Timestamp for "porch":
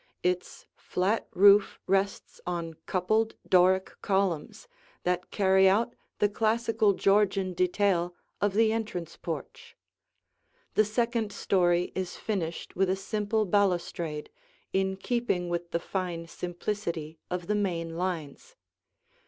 9.15-9.77